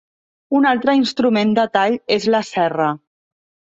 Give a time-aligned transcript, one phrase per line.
[0.59, 2.93] Un altre instrument de tall és la serra.